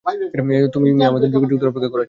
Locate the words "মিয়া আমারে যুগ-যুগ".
0.87-1.57